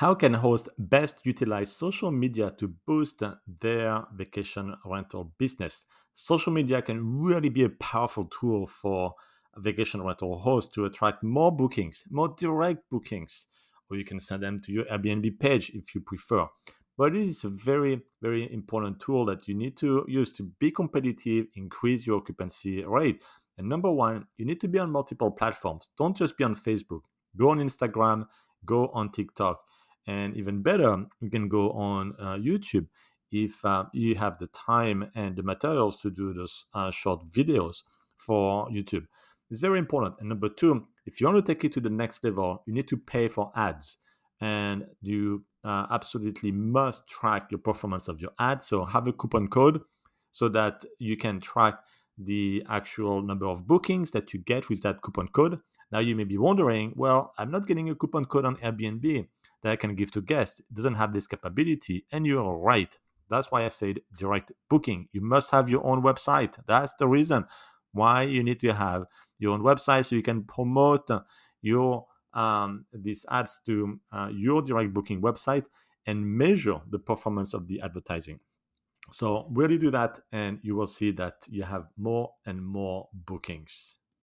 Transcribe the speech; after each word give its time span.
How 0.00 0.14
can 0.14 0.32
hosts 0.32 0.66
best 0.78 1.20
utilize 1.26 1.70
social 1.70 2.10
media 2.10 2.54
to 2.56 2.68
boost 2.86 3.22
their 3.60 4.02
vacation 4.14 4.74
rental 4.86 5.34
business? 5.36 5.84
Social 6.14 6.54
media 6.54 6.80
can 6.80 7.20
really 7.20 7.50
be 7.50 7.64
a 7.64 7.68
powerful 7.68 8.24
tool 8.24 8.66
for 8.66 9.12
vacation 9.58 10.02
rental 10.02 10.38
hosts 10.38 10.74
to 10.74 10.86
attract 10.86 11.22
more 11.22 11.54
bookings, 11.54 12.04
more 12.10 12.34
direct 12.38 12.88
bookings, 12.88 13.46
or 13.90 13.98
you 13.98 14.06
can 14.06 14.18
send 14.18 14.42
them 14.42 14.58
to 14.60 14.72
your 14.72 14.86
Airbnb 14.86 15.38
page 15.38 15.70
if 15.74 15.94
you 15.94 16.00
prefer. 16.00 16.46
But 16.96 17.14
it 17.14 17.22
is 17.22 17.44
a 17.44 17.50
very, 17.50 18.00
very 18.22 18.50
important 18.50 19.00
tool 19.00 19.26
that 19.26 19.48
you 19.48 19.54
need 19.54 19.76
to 19.76 20.06
use 20.08 20.32
to 20.32 20.44
be 20.60 20.70
competitive, 20.70 21.48
increase 21.56 22.06
your 22.06 22.16
occupancy 22.16 22.82
rate. 22.86 23.22
And 23.58 23.68
number 23.68 23.92
one, 23.92 24.24
you 24.38 24.46
need 24.46 24.62
to 24.62 24.68
be 24.68 24.78
on 24.78 24.90
multiple 24.90 25.30
platforms. 25.30 25.90
Don't 25.98 26.16
just 26.16 26.38
be 26.38 26.44
on 26.44 26.54
Facebook. 26.54 27.02
Go 27.36 27.50
on 27.50 27.58
Instagram, 27.58 28.28
go 28.64 28.86
on 28.94 29.12
TikTok 29.12 29.60
and 30.06 30.36
even 30.36 30.62
better, 30.62 31.04
you 31.20 31.30
can 31.30 31.48
go 31.48 31.70
on 31.72 32.14
uh, 32.18 32.34
YouTube 32.34 32.86
if 33.30 33.64
uh, 33.64 33.84
you 33.92 34.14
have 34.16 34.38
the 34.38 34.48
time 34.48 35.10
and 35.14 35.36
the 35.36 35.42
materials 35.42 36.00
to 36.02 36.10
do 36.10 36.32
those 36.32 36.66
uh, 36.74 36.90
short 36.90 37.24
videos 37.30 37.82
for 38.16 38.68
YouTube. 38.68 39.06
It's 39.50 39.60
very 39.60 39.78
important. 39.78 40.16
And 40.20 40.28
number 40.28 40.48
two, 40.48 40.86
if 41.06 41.20
you 41.20 41.26
want 41.26 41.44
to 41.44 41.54
take 41.54 41.64
it 41.64 41.72
to 41.72 41.80
the 41.80 41.90
next 41.90 42.24
level, 42.24 42.62
you 42.66 42.72
need 42.72 42.88
to 42.88 42.96
pay 42.96 43.28
for 43.28 43.52
ads. 43.54 43.98
And 44.40 44.86
you 45.02 45.44
uh, 45.64 45.86
absolutely 45.90 46.50
must 46.50 47.06
track 47.08 47.50
your 47.50 47.58
performance 47.58 48.08
of 48.08 48.20
your 48.20 48.30
ads. 48.38 48.66
So 48.66 48.84
have 48.84 49.06
a 49.06 49.12
coupon 49.12 49.48
code 49.48 49.80
so 50.32 50.48
that 50.50 50.84
you 50.98 51.16
can 51.16 51.40
track 51.40 51.80
the 52.16 52.64
actual 52.68 53.22
number 53.22 53.46
of 53.46 53.66
bookings 53.66 54.10
that 54.12 54.32
you 54.32 54.40
get 54.40 54.68
with 54.68 54.82
that 54.82 55.02
coupon 55.02 55.28
code. 55.28 55.58
Now 55.92 55.98
you 55.98 56.14
may 56.14 56.24
be 56.24 56.38
wondering, 56.38 56.92
well, 56.96 57.32
I'm 57.38 57.50
not 57.50 57.66
getting 57.66 57.90
a 57.90 57.94
coupon 57.94 58.24
code 58.26 58.44
on 58.44 58.56
Airbnb 58.56 59.26
that 59.62 59.72
I 59.72 59.76
can 59.76 59.94
give 59.94 60.10
to 60.12 60.22
guests. 60.22 60.60
Doesn't 60.72 60.94
have 60.94 61.12
this 61.12 61.26
capability. 61.26 62.04
And 62.12 62.26
you're 62.26 62.56
right. 62.56 62.96
That's 63.28 63.50
why 63.52 63.64
I 63.64 63.68
said 63.68 64.00
direct 64.18 64.52
booking. 64.68 65.08
You 65.12 65.20
must 65.20 65.50
have 65.52 65.70
your 65.70 65.86
own 65.86 66.02
website. 66.02 66.56
That's 66.66 66.94
the 66.94 67.06
reason 67.06 67.44
why 67.92 68.22
you 68.22 68.42
need 68.42 68.60
to 68.60 68.72
have 68.72 69.04
your 69.38 69.54
own 69.54 69.62
website 69.62 70.06
so 70.06 70.16
you 70.16 70.22
can 70.22 70.44
promote 70.44 71.08
your 71.62 72.06
um, 72.32 72.84
these 72.92 73.26
ads 73.30 73.60
to 73.66 73.98
uh, 74.12 74.28
your 74.32 74.62
direct 74.62 74.94
booking 74.94 75.20
website 75.20 75.64
and 76.06 76.24
measure 76.24 76.80
the 76.88 76.98
performance 76.98 77.54
of 77.54 77.66
the 77.66 77.80
advertising. 77.80 78.38
So 79.12 79.46
really 79.50 79.78
do 79.78 79.90
that, 79.90 80.20
and 80.30 80.60
you 80.62 80.76
will 80.76 80.86
see 80.86 81.10
that 81.12 81.46
you 81.48 81.64
have 81.64 81.88
more 81.96 82.30
and 82.46 82.64
more 82.64 83.08
bookings. 83.12 83.96